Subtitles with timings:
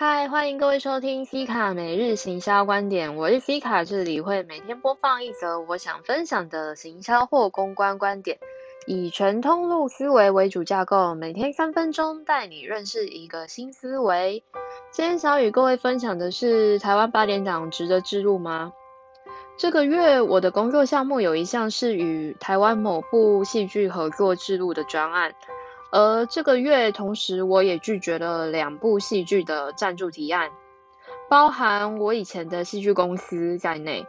[0.00, 8.38] 嗨，欢迎各位收听 C 卡每日行销观点，我是 C 卡，这里会每天播放一则我想分享的行销或公关观点，
[8.86, 14.42] 以全通路思维为主架构，每天三分钟带你认识一个新思维。
[14.90, 18.72] 今天想与各位分享的是台湾八点档值得置入吗？
[19.58, 25.34] 这个月我的工作项目有一项是与台湾某部戏剧合作制录的专案，
[25.92, 30.50] 而这个月同时我也拒绝了两部戏剧的赞助提案，
[31.28, 34.06] 包含我以前的戏剧公司在内。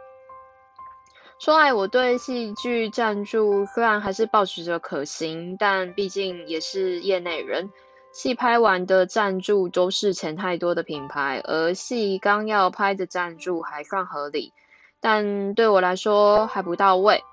[1.38, 7.70] 说来我对戏剧赞助虽然还是保持着可行，但毕竟也是业内人，
[8.12, 14.52] 戏拍完的赞助都是钱太多的品牌，而戏刚要拍的赞助还算合理。
[15.00, 17.24] 但对我来说还不到位。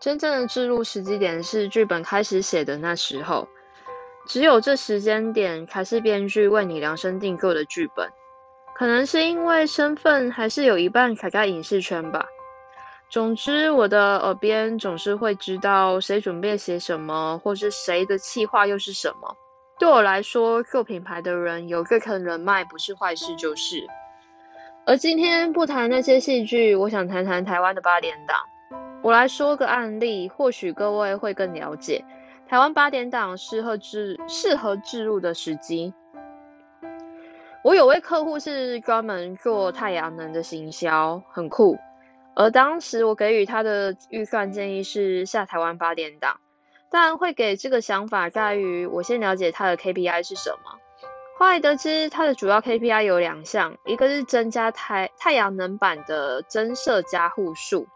[0.00, 3.46] 真正的置入时机点是剧本开始写的那时候，
[4.26, 8.10] 只有这时间点才是编剧为你量身定做的剧本。
[8.74, 12.26] 可能是因为身份还是有一半卡在影视圈吧。
[13.08, 19.36] 总之，我的耳边总是会知道谁准备写什么，或是谁的企划又是什么。
[19.78, 23.86] 对我来说，做品牌的人有这层人脉不是坏事，就是。
[24.84, 28.36] 而今天不谈那些戏剧，我想谈谈台湾的八点档。
[29.02, 32.04] 我来说个案例，或许各位会更了解
[32.48, 35.92] 台湾八点档适合置适合置入的时机。
[37.64, 41.76] 我有位客户是专门做太阳能的行销，很酷。
[42.36, 46.38] 而当时我给予他的预算建议是下台湾八点档，
[46.90, 50.78] 但会给这个想法在于我先了解他的 KPI 是什么。
[51.38, 57.88] 后来得知，他的主要 KPI 有两项，一个是增加太太阳能板的增设加户数，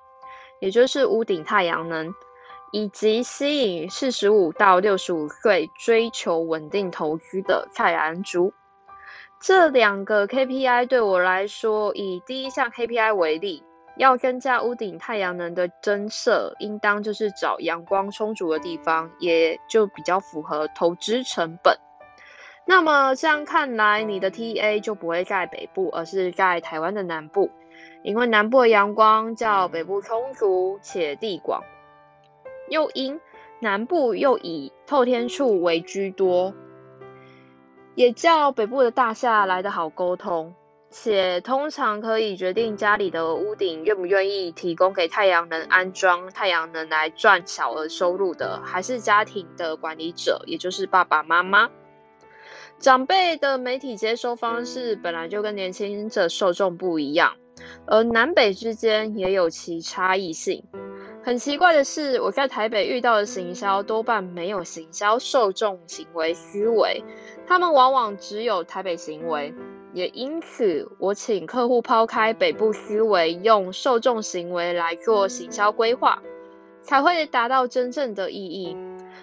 [0.58, 2.14] 也就是屋顶太阳能，
[2.72, 8.52] 以及吸引四十五到六十五岁追求稳定投资的太阳族。
[9.40, 13.64] 这两个 KPI 对我来说，以第一项 KPI 为例，
[13.96, 21.78] 要增加屋顶太阳能的增设，应当就是找阳光充足的地方，也就比较符合投资成本。
[22.66, 27.50] 那么这样看来，你的 TA 就不会在北部，而是在台湾的南部，
[28.04, 31.64] 因为南部的阳光较北部充足且地广，
[32.70, 33.20] 又因
[33.60, 36.54] 南部又以透天处为居多，
[37.94, 40.54] 也较北部的大厦来得好沟通，
[40.88, 51.70] 且通常可以决定家里的屋顶愿不愿意提供给太阳能安装太阳能来赚小额收入的，还是家庭的管理者，也就是爸爸妈妈。
[52.78, 57.34] 长辈的媒体接收方式本来就跟年轻者受众不一样，
[57.84, 60.64] 而南北之间也有其差异性。
[61.22, 67.04] 很奇怪的是，我在台北遇到的行销多半没有行销受众行为思维，
[67.46, 69.54] 他们往往只有台北行为。
[69.92, 76.22] 也因此，我请客户抛开北部思维，用受众行为来做行销规划，
[76.82, 78.76] 才会达到真正的意义。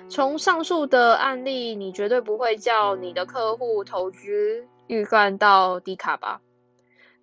[0.09, 6.41] 从上述的案例，你绝对不会叫你的客户投资预算到低卡吧？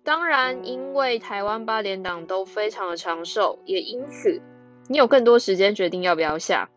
[0.03, 4.41] 当然，因为台湾八连档都非常的长寿，也因此
[4.87, 6.69] 你有更多时间决定要不要下。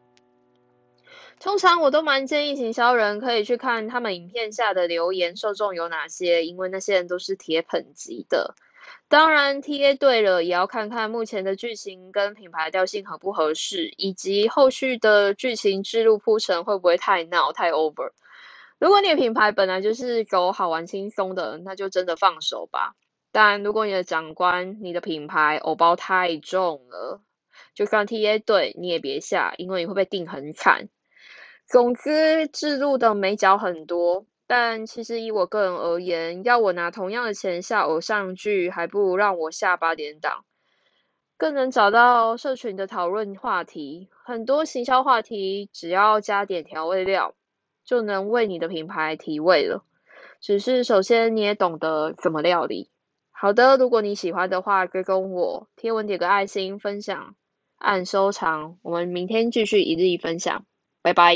[1.41, 8.57] 通常我都蛮建议行销人可以去看他们影片下的留言受众有哪些，因为那些人都是铁粉级的。
[9.09, 18.11] 当然，TA 对了，也要看看目前的剧情跟品牌调性合不合适，以及后续的剧情之路铺陈会不会太闹太 over。
[18.79, 22.95] 如果你的品牌本来就是狗好玩轻松的，那就真的放手吧。
[23.31, 27.21] 但如果你的长官、你的品牌偶包太重了，
[27.75, 30.89] 就算 TA 对，你也别下，因为你会被定很惨。
[31.67, 34.27] 总之，制度的美角很多。
[34.47, 40.47] 但其实以我个人而言，要我拿同样的钱下偶像剧，还不如让我下八点档，
[41.37, 44.09] 更能找到社群的讨论话题。
[44.25, 47.35] 很多行销话题，只要加点调味料，
[47.85, 49.85] 就能为你的品牌提味了。
[50.41, 52.91] 只是首先你也懂得怎么料理。
[53.31, 57.35] 好的，如果你喜欢的话，可以跟我贴文点个爱心，分享
[57.79, 58.79] 按收藏。
[58.83, 60.65] 我们明天继续一日一分享，
[61.03, 61.35] 拜拜。